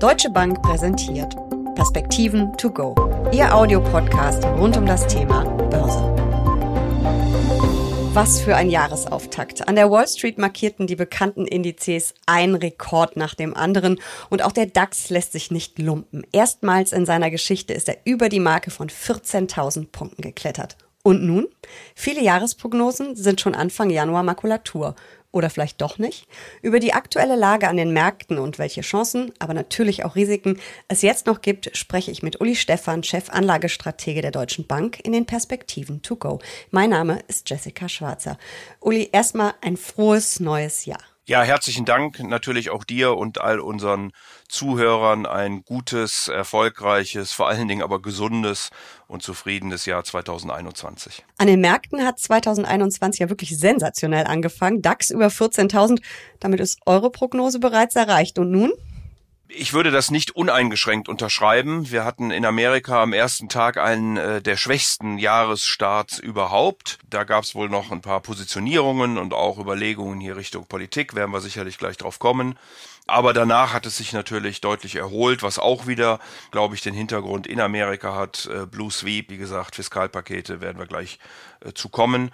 [0.00, 1.36] Deutsche Bank präsentiert
[1.74, 2.94] Perspektiven to go.
[3.32, 6.00] Ihr Audiopodcast rund um das Thema Börse.
[8.14, 9.68] Was für ein Jahresauftakt.
[9.68, 14.00] An der Wall Street markierten die bekannten Indizes ein Rekord nach dem anderen
[14.30, 16.26] und auch der DAX lässt sich nicht lumpen.
[16.32, 20.78] Erstmals in seiner Geschichte ist er über die Marke von 14.000 Punkten geklettert.
[21.02, 21.46] Und nun?
[21.94, 24.94] Viele Jahresprognosen sind schon Anfang Januar Makulatur
[25.32, 26.26] oder vielleicht doch nicht,
[26.62, 30.58] über die aktuelle Lage an den Märkten und welche Chancen, aber natürlich auch Risiken
[30.88, 35.26] es jetzt noch gibt, spreche ich mit Uli Stephan, Chefanlagestratege der Deutschen Bank in den
[35.26, 36.40] Perspektiven to go.
[36.70, 38.38] Mein Name ist Jessica Schwarzer.
[38.80, 41.09] Uli, erstmal ein frohes neues Jahr.
[41.26, 44.10] Ja, herzlichen Dank natürlich auch dir und all unseren
[44.48, 48.70] Zuhörern ein gutes, erfolgreiches, vor allen Dingen aber gesundes
[49.06, 51.22] und zufriedenes Jahr 2021.
[51.38, 54.82] An den Märkten hat 2021 ja wirklich sensationell angefangen.
[54.82, 56.00] DAX über 14.000.
[56.40, 58.38] Damit ist eure Prognose bereits erreicht.
[58.38, 58.72] Und nun?
[59.52, 61.90] Ich würde das nicht uneingeschränkt unterschreiben.
[61.90, 66.98] Wir hatten in Amerika am ersten Tag einen äh, der schwächsten Jahresstarts überhaupt.
[67.08, 71.32] Da gab es wohl noch ein paar Positionierungen und auch Überlegungen hier Richtung Politik, werden
[71.32, 72.56] wir sicherlich gleich drauf kommen.
[73.08, 76.20] Aber danach hat es sich natürlich deutlich erholt, was auch wieder,
[76.52, 78.48] glaube ich, den Hintergrund in Amerika hat.
[78.52, 81.18] Äh, Blue Sweep, wie gesagt, Fiskalpakete werden wir gleich
[81.64, 82.30] äh, zu kommen.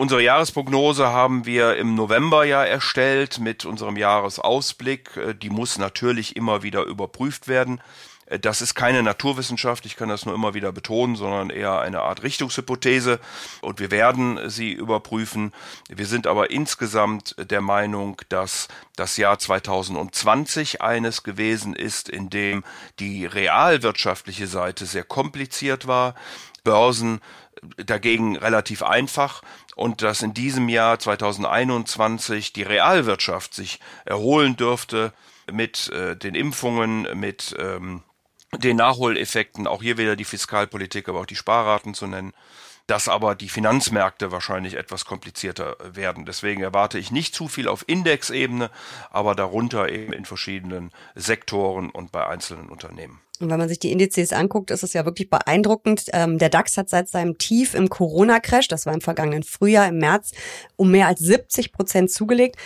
[0.00, 5.14] Unsere Jahresprognose haben wir im November ja erstellt mit unserem Jahresausblick.
[5.18, 7.82] Äh, die muss natürlich immer wieder überprüft werden.
[8.24, 12.00] Äh, das ist keine Naturwissenschaft, ich kann das nur immer wieder betonen, sondern eher eine
[12.00, 13.20] Art Richtungshypothese
[13.60, 15.52] und wir werden sie überprüfen.
[15.90, 22.64] Wir sind aber insgesamt der Meinung, dass das Jahr 2020 eines gewesen ist, in dem
[23.00, 26.14] die realwirtschaftliche Seite sehr kompliziert war.
[26.64, 27.20] Börsen
[27.76, 29.42] dagegen relativ einfach
[29.76, 35.12] und dass in diesem Jahr 2021 die Realwirtschaft sich erholen dürfte
[35.50, 38.02] mit äh, den Impfungen, mit ähm,
[38.58, 42.32] den Nachholeffekten, auch hier wieder die Fiskalpolitik, aber auch die Sparraten zu nennen,
[42.86, 46.26] dass aber die Finanzmärkte wahrscheinlich etwas komplizierter werden.
[46.26, 48.70] Deswegen erwarte ich nicht zu viel auf Indexebene,
[49.10, 53.20] aber darunter eben in verschiedenen Sektoren und bei einzelnen Unternehmen.
[53.40, 56.06] Und wenn man sich die Indizes anguckt, ist es ja wirklich beeindruckend.
[56.12, 59.98] Ähm, der DAX hat seit seinem Tief im Corona-Crash, das war im vergangenen Frühjahr, im
[59.98, 60.32] März,
[60.76, 62.56] um mehr als 70 Prozent zugelegt.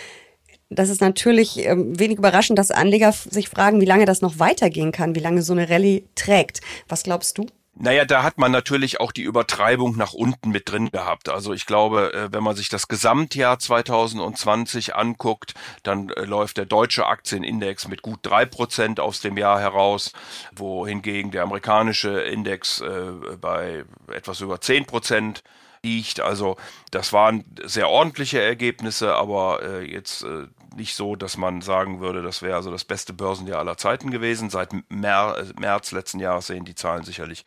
[0.69, 4.91] Das ist natürlich ähm, wenig überraschend, dass Anleger sich fragen, wie lange das noch weitergehen
[4.91, 6.59] kann, wie lange so eine Rallye trägt.
[6.89, 7.45] Was glaubst du?
[7.77, 11.27] Naja, da hat man natürlich auch die Übertreibung nach unten mit drin gehabt.
[11.27, 16.65] Also ich glaube, äh, wenn man sich das Gesamtjahr 2020 anguckt, dann äh, läuft der
[16.65, 20.13] deutsche Aktienindex mit gut drei Prozent aus dem Jahr heraus,
[20.55, 25.43] wohingegen der amerikanische Index äh, bei etwas über zehn Prozent
[25.83, 26.21] liegt.
[26.21, 26.55] Also
[26.91, 30.25] das waren sehr ordentliche Ergebnisse, aber jetzt
[30.75, 34.49] nicht so, dass man sagen würde, das wäre also das beste Börsenjahr aller Zeiten gewesen.
[34.49, 37.45] Seit März letzten Jahres sehen die Zahlen sicherlich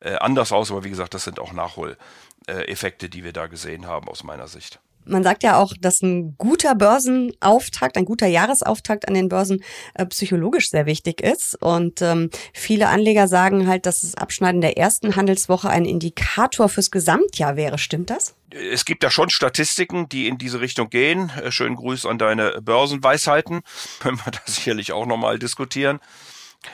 [0.00, 4.08] äh, anders aus, aber wie gesagt, das sind auch Nachholeffekte, die wir da gesehen haben
[4.08, 4.80] aus meiner Sicht.
[5.08, 9.62] Man sagt ja auch, dass ein guter Börsenauftakt, ein guter Jahresauftakt an den Börsen
[9.94, 11.54] äh, psychologisch sehr wichtig ist.
[11.62, 16.90] Und ähm, viele Anleger sagen halt, dass das Abschneiden der ersten Handelswoche ein Indikator fürs
[16.90, 17.78] Gesamtjahr wäre.
[17.78, 18.34] Stimmt das?
[18.56, 21.30] Es gibt da schon Statistiken, die in diese Richtung gehen.
[21.42, 23.62] Äh, schönen Gruß an deine Börsenweisheiten.
[24.00, 26.00] Können wir da sicherlich auch nochmal diskutieren.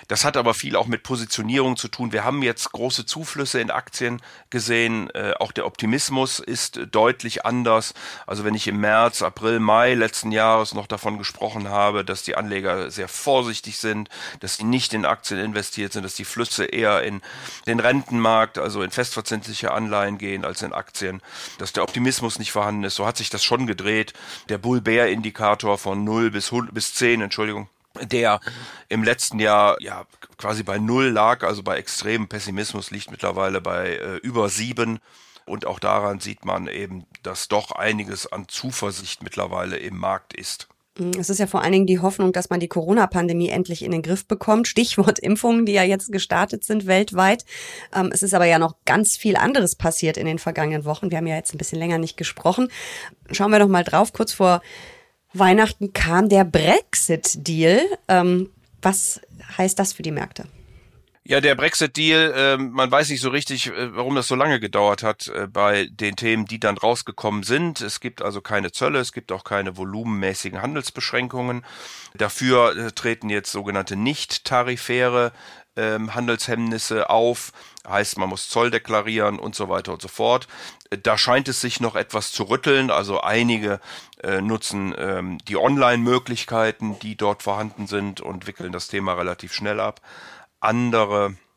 [0.09, 2.13] Das hat aber viel auch mit Positionierung zu tun.
[2.13, 4.21] Wir haben jetzt große Zuflüsse in Aktien
[4.51, 5.11] gesehen.
[5.11, 7.95] Äh, auch der Optimismus ist deutlich anders.
[8.27, 12.37] Also wenn ich im März, April, Mai letzten Jahres noch davon gesprochen habe, dass die
[12.37, 14.09] Anleger sehr vorsichtig sind,
[14.41, 17.23] dass sie nicht in Aktien investiert sind, dass die Flüsse eher in
[17.67, 21.23] den Rentenmarkt, also in festverzinsliche Anleihen gehen als in Aktien,
[21.59, 24.13] dass der Optimismus nicht vorhanden ist, so hat sich das schon gedreht.
[24.49, 27.69] Der Bull-Bear-Indikator von 0 bis, bis 10, Entschuldigung,
[28.01, 28.41] der
[28.89, 30.05] im letzten Jahr ja
[30.39, 34.99] quasi bei null lag, also bei extremem Pessimismus liegt mittlerweile bei äh, über sieben.
[35.45, 40.69] Und auch daran sieht man eben, dass doch einiges an Zuversicht mittlerweile im Markt ist.
[40.99, 43.91] Mm, es ist ja vor allen Dingen die Hoffnung, dass man die Corona-Pandemie endlich in
[43.91, 44.69] den Griff bekommt.
[44.69, 47.45] Stichwort Impfungen, die ja jetzt gestartet sind weltweit.
[47.95, 51.11] Ähm, es ist aber ja noch ganz viel anderes passiert in den vergangenen Wochen.
[51.11, 52.69] Wir haben ja jetzt ein bisschen länger nicht gesprochen.
[53.31, 54.13] Schauen wir doch mal drauf.
[54.13, 54.63] Kurz vor
[55.35, 57.81] Weihnachten kam der Brexit-Deal.
[58.09, 58.51] Ähm,
[58.81, 59.21] was
[59.57, 60.45] heißt das für die Märkte?
[61.25, 65.05] Ja, der Brexit-Deal, äh, man weiß nicht so richtig, äh, warum das so lange gedauert
[65.05, 67.81] hat äh, bei den Themen, die dann rausgekommen sind.
[67.81, 71.65] Es gibt also keine Zölle, es gibt auch keine volumenmäßigen Handelsbeschränkungen.
[72.15, 75.31] Dafür äh, treten jetzt sogenannte nicht-tarifäre
[75.77, 77.53] ähm, Handelshemmnisse auf,
[77.87, 80.49] heißt man muss Zoll deklarieren und so weiter und so fort.
[81.03, 83.81] Da scheint es sich noch etwas zu rütteln, also einige
[84.23, 89.81] äh, nutzen ähm, die Online-Möglichkeiten, die dort vorhanden sind und wickeln das Thema relativ schnell
[89.81, 90.01] ab.
[90.61, 91.52] Andere äh,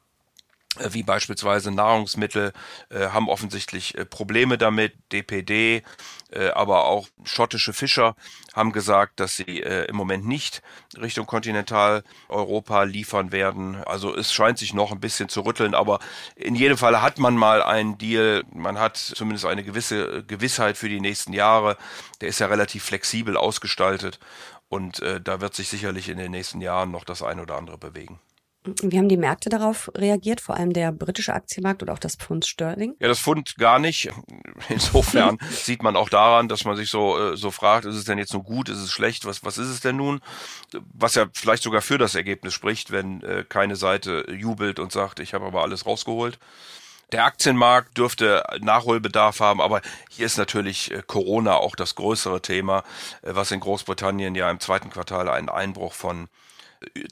[0.92, 2.54] wie beispielsweise Nahrungsmittel,
[2.90, 4.94] äh, haben offensichtlich äh, Probleme damit.
[5.12, 5.84] DPD,
[6.32, 8.16] äh, aber auch schottische Fischer
[8.54, 10.62] haben gesagt, dass sie äh, im Moment nicht
[10.98, 13.84] Richtung Kontinentaleuropa liefern werden.
[13.86, 16.00] Also es scheint sich noch ein bisschen zu rütteln, aber
[16.36, 18.44] in jedem Fall hat man mal einen Deal.
[18.54, 21.78] Man hat zumindest eine gewisse Gewissheit für die nächsten Jahre.
[22.22, 24.20] Der ist ja relativ flexibel ausgestaltet
[24.68, 27.78] und äh, da wird sich sicherlich in den nächsten Jahren noch das ein oder andere
[27.78, 28.20] bewegen.
[28.82, 32.46] Wie haben die Märkte darauf reagiert, vor allem der britische Aktienmarkt und auch das Pfund
[32.46, 32.96] Sterling?
[33.00, 34.10] Ja, das Pfund gar nicht.
[34.70, 38.18] Insofern sieht man auch daran, dass man sich so, äh, so fragt, ist es denn
[38.18, 40.20] jetzt nun gut, ist es schlecht, was, was ist es denn nun?
[40.94, 45.20] Was ja vielleicht sogar für das Ergebnis spricht, wenn äh, keine Seite jubelt und sagt,
[45.20, 46.40] ich habe aber alles rausgeholt.
[47.12, 52.84] Der Aktienmarkt dürfte Nachholbedarf haben, aber hier ist natürlich äh, Corona auch das größere Thema,
[53.22, 56.30] was in Großbritannien ja im zweiten Quartal einen Einbruch von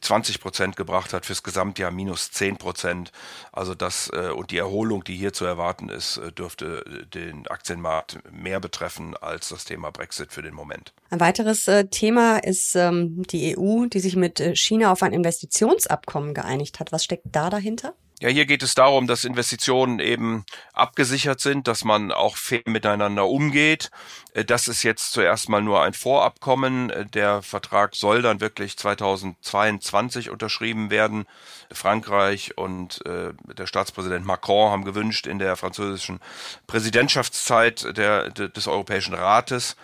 [0.01, 3.11] 20 Prozent gebracht hat, fürs Gesamtjahr minus 10 Prozent.
[3.51, 7.47] Also das äh, und die Erholung, die hier zu erwarten ist, äh, dürfte äh, den
[7.47, 10.93] Aktienmarkt mehr betreffen als das Thema Brexit für den Moment.
[11.09, 16.79] Ein weiteres Thema ist ähm, die EU, die sich mit China auf ein Investitionsabkommen geeinigt
[16.79, 16.91] hat.
[16.91, 17.93] Was steckt da dahinter?
[18.23, 23.27] Ja, hier geht es darum, dass Investitionen eben abgesichert sind, dass man auch fair miteinander
[23.27, 23.91] umgeht.
[24.33, 26.89] Äh, das ist jetzt zuerst mal nur ein Vorabkommen.
[26.89, 31.25] Äh, der Vertrag soll dann wirklich 2022 unterschrieben werden.
[31.69, 36.21] Frankreich und äh, der Staatspräsident Macron haben gewünscht, in der französischen
[36.65, 39.75] Präsidentschaftszeit der, des Europäischen Rates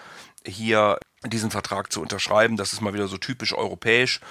[0.46, 2.56] hier diesen Vertrag zu unterschreiben.
[2.56, 4.22] Das ist mal wieder so typisch europäisch.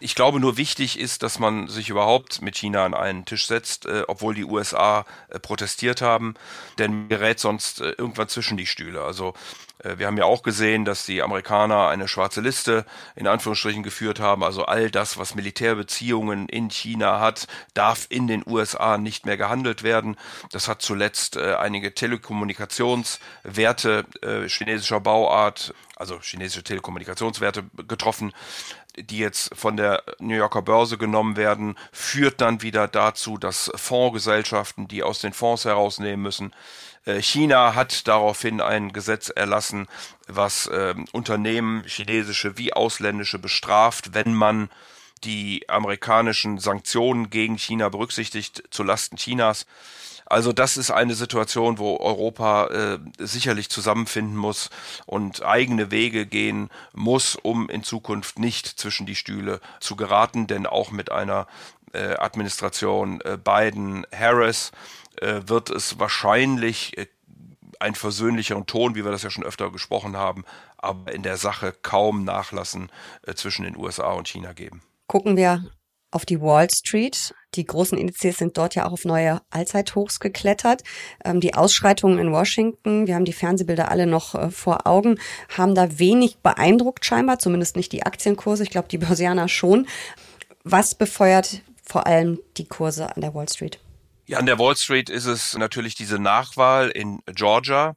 [0.00, 3.86] Ich glaube nur wichtig ist, dass man sich überhaupt mit China an einen Tisch setzt,
[3.86, 6.34] äh, obwohl die USA äh, protestiert haben,
[6.78, 9.02] denn gerät sonst äh, irgendwann zwischen die Stühle.
[9.02, 9.34] Also
[9.82, 12.84] wir haben ja auch gesehen, dass die Amerikaner eine schwarze Liste
[13.14, 14.42] in Anführungsstrichen geführt haben.
[14.42, 19.82] Also all das, was Militärbeziehungen in China hat, darf in den USA nicht mehr gehandelt
[19.82, 20.16] werden.
[20.50, 28.32] Das hat zuletzt äh, einige Telekommunikationswerte äh, chinesischer Bauart, also chinesische Telekommunikationswerte getroffen
[28.96, 34.88] die jetzt von der New Yorker Börse genommen werden, führt dann wieder dazu, dass Fondsgesellschaften,
[34.88, 36.54] die aus den Fonds herausnehmen müssen,
[37.04, 39.86] äh, China hat daraufhin ein Gesetz erlassen,
[40.26, 44.68] was äh, Unternehmen, chinesische wie ausländische, bestraft, wenn man
[45.24, 49.66] die amerikanischen Sanktionen gegen China berücksichtigt zu Lasten Chinas.
[50.26, 54.70] Also das ist eine Situation, wo Europa äh, sicherlich zusammenfinden muss
[55.06, 60.66] und eigene Wege gehen muss, um in Zukunft nicht zwischen die Stühle zu geraten, denn
[60.66, 61.46] auch mit einer
[61.92, 64.72] äh, Administration äh, Biden-Harris
[65.20, 67.06] äh, wird es wahrscheinlich äh,
[67.78, 70.44] einen versöhnlicheren Ton, wie wir das ja schon öfter gesprochen haben,
[70.78, 72.90] aber in der Sache kaum Nachlassen
[73.22, 74.82] äh, zwischen den USA und China geben.
[75.06, 75.64] Gucken wir
[76.10, 77.34] auf die Wall Street.
[77.56, 80.82] Die großen Indizes sind dort ja auch auf neue Allzeithochs geklettert.
[81.24, 85.18] Ähm, die Ausschreitungen in Washington, wir haben die Fernsehbilder alle noch äh, vor Augen,
[85.56, 88.62] haben da wenig beeindruckt scheinbar, zumindest nicht die Aktienkurse.
[88.62, 89.86] Ich glaube, die Börsianer schon.
[90.64, 93.80] Was befeuert vor allem die Kurse an der Wall Street?
[94.28, 97.94] Ja, an der Wall Street ist es natürlich diese Nachwahl in Georgia.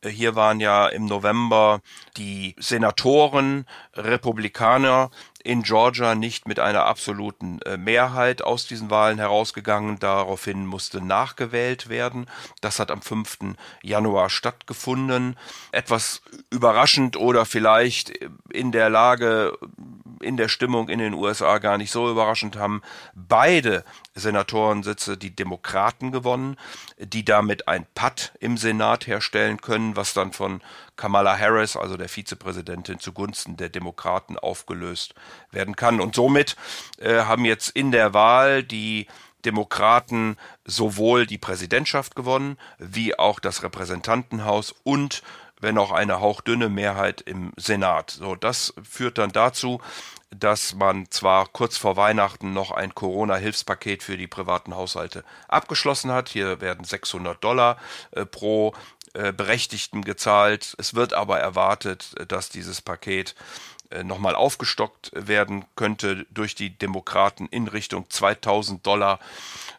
[0.00, 1.82] Äh, hier waren ja im November
[2.16, 5.10] die Senatoren Republikaner
[5.44, 9.98] in Georgia nicht mit einer absoluten äh, Mehrheit aus diesen Wahlen herausgegangen.
[9.98, 12.24] Daraufhin musste nachgewählt werden.
[12.62, 13.54] Das hat am 5.
[13.82, 15.36] Januar stattgefunden.
[15.72, 18.18] Etwas überraschend oder vielleicht
[18.50, 19.58] in der Lage
[20.20, 22.82] in der Stimmung in den USA gar nicht so überraschend haben
[23.14, 26.56] beide Senatorensitze die Demokraten gewonnen,
[26.98, 30.62] die damit ein Patt im Senat herstellen können, was dann von
[30.96, 35.14] Kamala Harris, also der Vizepräsidentin, zugunsten der Demokraten aufgelöst
[35.50, 36.00] werden kann.
[36.00, 36.56] Und somit
[36.98, 39.06] äh, haben jetzt in der Wahl die
[39.44, 45.22] Demokraten sowohl die Präsidentschaft gewonnen, wie auch das Repräsentantenhaus und
[45.60, 48.10] wenn auch eine hauchdünne Mehrheit im Senat.
[48.10, 49.80] So, das führt dann dazu,
[50.30, 56.28] dass man zwar kurz vor Weihnachten noch ein Corona-Hilfspaket für die privaten Haushalte abgeschlossen hat.
[56.28, 57.78] Hier werden 600 Dollar
[58.10, 58.74] äh, pro
[59.14, 60.74] äh, Berechtigten gezahlt.
[60.78, 63.34] Es wird aber erwartet, dass dieses Paket
[64.04, 69.18] nochmal aufgestockt werden könnte durch die Demokraten in Richtung 2000 Dollar.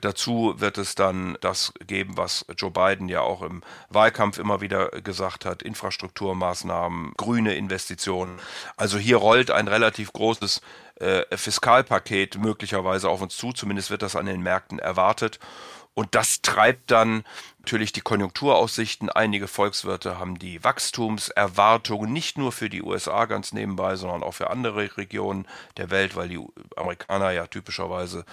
[0.02, 4.90] Dazu wird es dann das geben, was Joe Biden ja auch im Wahlkampf immer wieder
[4.90, 8.40] gesagt hat, Infrastrukturmaßnahmen, grüne Investitionen.
[8.76, 10.62] Also hier rollt ein relativ großes
[11.00, 13.52] äh, Fiskalpaket möglicherweise auf uns zu.
[13.52, 15.40] Zumindest wird das an den Märkten erwartet.
[15.98, 17.24] Und das treibt dann
[17.58, 19.10] natürlich die Konjunkturaussichten.
[19.10, 24.52] Einige Volkswirte haben die Wachstumserwartungen nicht nur für die USA ganz nebenbei, sondern auch für
[24.52, 26.40] andere Regionen der Welt, weil die
[26.76, 28.26] Amerikaner ja typischerweise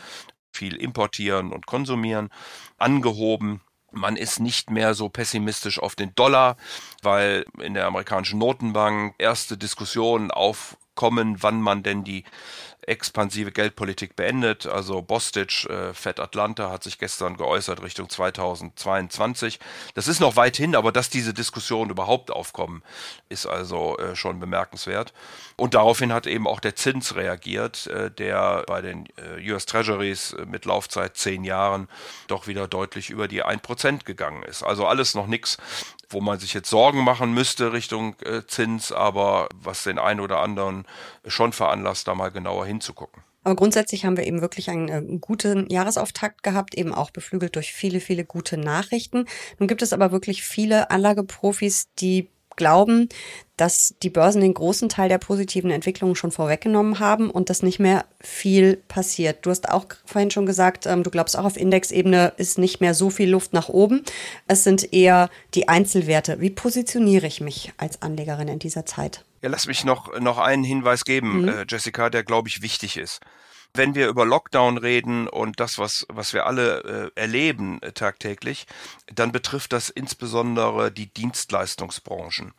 [0.52, 2.28] viel importieren und konsumieren,
[2.76, 3.62] angehoben.
[3.90, 6.58] Man ist nicht mehr so pessimistisch auf den Dollar,
[7.02, 10.30] weil in der amerikanischen Notenbank erste Diskussionen
[10.94, 12.24] aufkommen, wann man denn die
[12.86, 14.66] expansive Geldpolitik beendet.
[14.66, 19.58] Also Bostich, äh, Fed Atlanta, hat sich gestern geäußert Richtung 2022.
[19.94, 22.82] Das ist noch weit hin, aber dass diese Diskussionen überhaupt aufkommen,
[23.30, 25.14] ist also äh, schon bemerkenswert.
[25.56, 30.34] Und daraufhin hat eben auch der Zins reagiert, äh, der bei den äh, US Treasuries
[30.34, 31.88] äh, mit Laufzeit zehn Jahren
[32.26, 34.62] doch wieder deutlich über die 1% gegangen ist.
[34.62, 35.56] Also alles noch nichts,
[36.14, 40.40] wo man sich jetzt Sorgen machen müsste Richtung äh, Zins, aber was den einen oder
[40.40, 40.86] anderen
[41.26, 43.22] schon veranlasst, da mal genauer hinzugucken.
[43.44, 47.72] Aber grundsätzlich haben wir eben wirklich einen äh, guten Jahresauftakt gehabt, eben auch beflügelt durch
[47.72, 49.26] viele, viele gute Nachrichten.
[49.58, 53.08] Nun gibt es aber wirklich viele Anlageprofis, die glauben,
[53.56, 57.78] dass die Börsen den großen Teil der positiven Entwicklungen schon vorweggenommen haben und dass nicht
[57.78, 59.46] mehr viel passiert.
[59.46, 62.94] Du hast auch vorhin schon gesagt, ähm, du glaubst auch auf Indexebene ist nicht mehr
[62.94, 64.02] so viel Luft nach oben.
[64.48, 66.40] Es sind eher die Einzelwerte.
[66.40, 69.24] Wie positioniere ich mich als Anlegerin in dieser Zeit?
[69.42, 71.48] Ja, lass mich noch, noch einen Hinweis geben, mhm.
[71.48, 73.20] äh, Jessica, der glaube ich wichtig ist
[73.74, 78.66] wenn wir über Lockdown reden und das, was, was wir alle äh, erleben äh, tagtäglich,
[79.12, 82.52] dann betrifft das insbesondere die Dienstleistungsbranchen.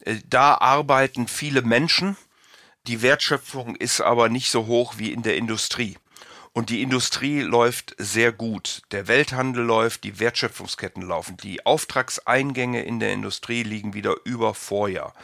[0.00, 2.16] Äh, da arbeiten viele Menschen,
[2.86, 5.96] die Wertschöpfung ist aber nicht so hoch wie in der Industrie.
[6.52, 8.82] Und die Industrie läuft sehr gut.
[8.92, 11.36] Der Welthandel läuft, die Wertschöpfungsketten laufen.
[11.38, 15.14] Die Auftragseingänge in der Industrie liegen wieder über Vorjahr.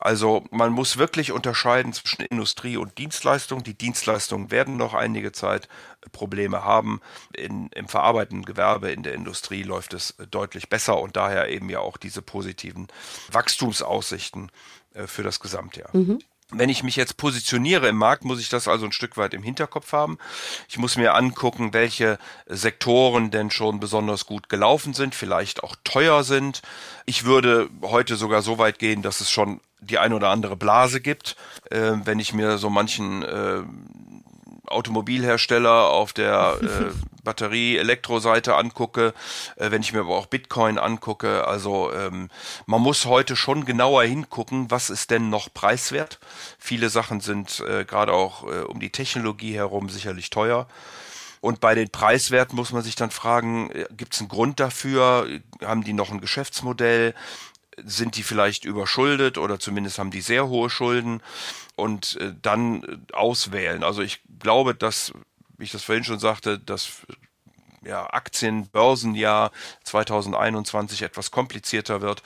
[0.00, 3.64] Also man muss wirklich unterscheiden zwischen Industrie und Dienstleistung.
[3.64, 5.68] Die Dienstleistungen werden noch einige Zeit
[6.12, 7.00] Probleme haben.
[7.34, 11.80] In, Im verarbeitenden Gewerbe, in der Industrie läuft es deutlich besser und daher eben ja
[11.80, 12.86] auch diese positiven
[13.32, 14.52] Wachstumsaussichten
[14.94, 15.90] äh, für das Gesamtjahr.
[15.92, 16.20] Mhm.
[16.50, 19.42] Wenn ich mich jetzt positioniere im Markt, muss ich das also ein Stück weit im
[19.42, 20.18] Hinterkopf haben.
[20.68, 26.24] Ich muss mir angucken, welche Sektoren denn schon besonders gut gelaufen sind, vielleicht auch teuer
[26.24, 26.62] sind.
[27.04, 31.02] Ich würde heute sogar so weit gehen, dass es schon die ein oder andere Blase
[31.02, 31.36] gibt.
[31.70, 33.62] Äh, wenn ich mir so manchen äh,
[34.66, 39.12] Automobilhersteller auf der äh, Batterie-Elektro-Seite angucke,
[39.56, 41.46] äh, wenn ich mir aber auch Bitcoin angucke.
[41.46, 42.30] Also ähm,
[42.64, 46.18] man muss heute schon genauer hingucken, was ist denn noch preiswert.
[46.58, 50.66] Viele Sachen sind äh, gerade auch äh, um die Technologie herum sicherlich teuer.
[51.40, 55.28] Und bei den Preiswerten muss man sich dann fragen, äh, gibt es einen Grund dafür?
[55.62, 57.14] Haben die noch ein Geschäftsmodell?
[57.84, 61.22] sind die vielleicht überschuldet oder zumindest haben die sehr hohe Schulden
[61.76, 63.84] und äh, dann äh, auswählen.
[63.84, 65.12] Also ich glaube, dass,
[65.58, 67.02] wie ich das vorhin schon sagte, das
[67.84, 69.50] ja, Aktienbörsenjahr
[69.84, 72.22] 2021 etwas komplizierter wird,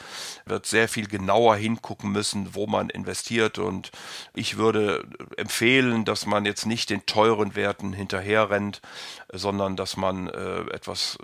[0.47, 3.59] wird sehr viel genauer hingucken müssen, wo man investiert.
[3.59, 3.91] Und
[4.35, 5.05] ich würde
[5.37, 8.81] empfehlen, dass man jetzt nicht den teuren Werten hinterherrennt,
[9.33, 11.19] sondern dass man äh, etwas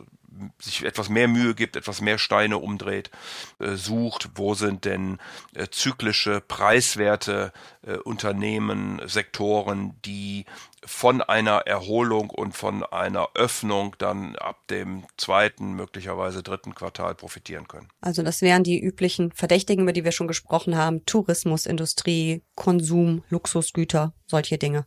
[0.61, 3.11] sich etwas mehr Mühe gibt, etwas mehr Steine umdreht,
[3.59, 5.19] äh, sucht, wo sind denn
[5.55, 7.53] äh, zyklische, preiswerte
[7.87, 10.45] äh, Unternehmen, Sektoren, die
[10.85, 17.67] von einer Erholung und von einer Öffnung dann ab dem zweiten, möglicherweise dritten Quartal profitieren
[17.67, 17.89] können.
[18.01, 23.25] Also das wären die üblichen Verdächtigen, über die wir schon gesprochen haben, Tourismus, Industrie, Konsum,
[23.29, 24.87] Luxusgüter, solche Dinge.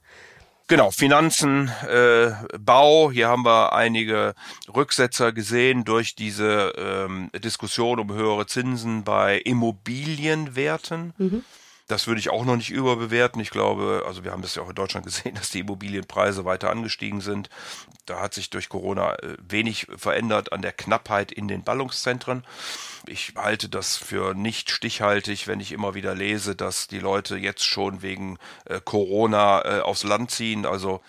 [0.67, 4.35] Genau, Finanzen, äh, Bau, hier haben wir einige
[4.73, 11.13] Rücksetzer gesehen durch diese ähm, Diskussion um höhere Zinsen bei Immobilienwerten.
[11.17, 11.43] Mhm.
[11.87, 13.41] Das würde ich auch noch nicht überbewerten.
[13.41, 16.69] Ich glaube, also wir haben das ja auch in Deutschland gesehen, dass die Immobilienpreise weiter
[16.69, 17.49] angestiegen sind.
[18.05, 22.43] Da hat sich durch Corona äh, wenig verändert an der Knappheit in den Ballungszentren.
[23.07, 27.63] Ich halte das für nicht stichhaltig, wenn ich immer wieder lese, dass die Leute jetzt
[27.63, 30.65] schon wegen äh, Corona äh, aufs Land ziehen.
[30.65, 31.01] Also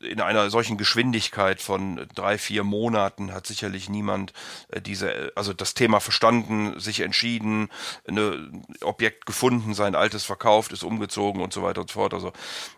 [0.00, 4.32] in einer solchen Geschwindigkeit von drei, vier Monaten hat sicherlich niemand
[4.68, 7.68] äh, diese, also das Thema verstanden, sich entschieden,
[8.08, 12.14] ein Objekt gefunden, sein altes verkauft, ist umgezogen und so weiter und so fort.
[12.14, 12.32] Also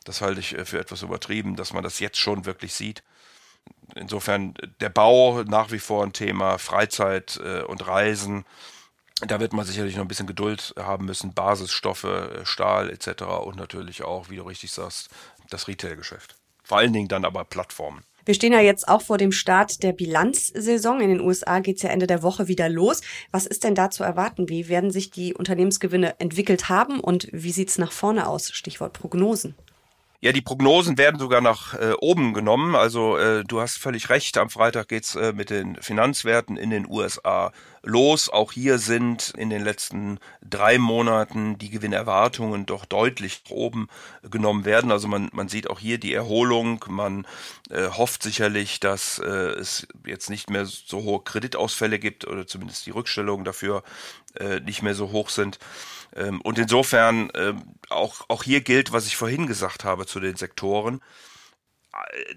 [0.05, 3.03] das halte ich äh, für etwas übertrieben, dass man das jetzt schon wirklich sieht.
[3.95, 8.45] Insofern der Bau nach wie vor ein Thema, Freizeit äh, und Reisen.
[9.21, 11.33] Da wird man sicherlich noch ein bisschen Geduld haben müssen.
[11.33, 12.07] Basisstoffe,
[12.45, 13.23] Stahl etc.
[13.45, 15.11] und natürlich auch, wie du richtig sagst,
[15.49, 16.42] das Retailgeschäft.
[16.73, 18.01] Vor allen Dingen dann aber Plattformen.
[18.25, 21.03] Wir stehen ja jetzt auch vor dem Start der Bilanzsaison.
[21.03, 23.03] In den USA geht es ja Ende der Woche wieder los.
[23.31, 24.49] Was ist denn da zu erwarten?
[24.49, 28.53] Wie werden sich die Unternehmensgewinne entwickelt haben und wie sieht es nach vorne aus?
[28.53, 29.55] Stichwort Prognosen.
[30.25, 32.77] Ja, die Prognosen werden sogar nach äh, oben genommen.
[32.77, 34.39] Also äh, du hast völlig recht.
[34.39, 37.51] Am Freitag geht's äh, mit den Finanzwerten in den USA
[37.83, 38.29] los.
[38.29, 43.89] Auch hier sind in den letzten drei Monaten die Gewinnerwartungen doch deutlich nach oben
[44.23, 44.93] genommen werden.
[44.93, 46.85] Also man, man sieht auch hier die Erholung.
[46.89, 47.27] Man
[47.71, 52.87] äh, hofft sicherlich, dass äh, es jetzt nicht mehr so hohe Kreditausfälle gibt oder zumindest
[52.87, 53.83] die Rückstellungen dafür
[54.39, 55.59] äh, nicht mehr so hoch sind.
[56.17, 60.37] Ähm, und insofern ähm, auch, auch hier gilt, was ich vorhin gesagt habe zu den
[60.37, 61.01] Sektoren.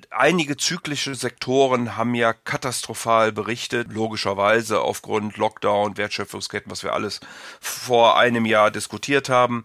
[0.09, 7.21] Einige zyklische Sektoren haben ja katastrophal berichtet, logischerweise aufgrund Lockdown, Wertschöpfungsketten, was wir alles
[7.61, 9.63] vor einem Jahr diskutiert haben.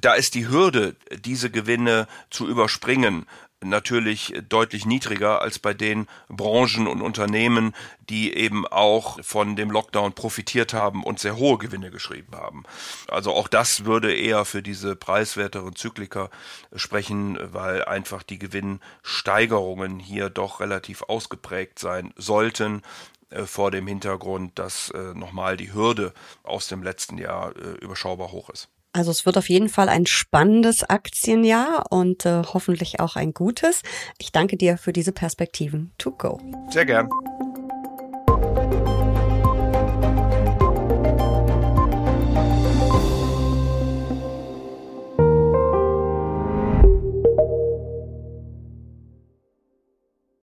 [0.00, 3.26] Da ist die Hürde, diese Gewinne zu überspringen,
[3.62, 7.74] natürlich deutlich niedriger als bei den Branchen und Unternehmen,
[8.08, 12.64] die eben auch von dem Lockdown profitiert haben und sehr hohe Gewinne geschrieben haben.
[13.08, 16.30] Also auch das würde eher für diese preiswerteren Zykliker
[16.74, 22.82] sprechen, weil einfach die Gewinnsteigerungen hier doch relativ ausgeprägt sein sollten
[23.30, 26.12] äh, vor dem Hintergrund, dass äh, nochmal die Hürde
[26.42, 28.68] aus dem letzten Jahr äh, überschaubar hoch ist.
[28.98, 33.82] Also es wird auf jeden Fall ein spannendes Aktienjahr und äh, hoffentlich auch ein gutes.
[34.18, 35.92] Ich danke dir für diese Perspektiven.
[35.98, 36.40] To go.
[36.70, 37.08] Sehr gern.